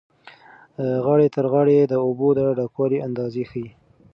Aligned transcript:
غاړې 1.05 1.27
تر 1.35 1.45
غاړې 1.51 1.77
د 1.87 1.93
اوبو 2.05 2.27
د 2.37 2.39
ډکوالي 2.57 2.97
اندازه 3.07 3.43
ښیي. 3.49 3.69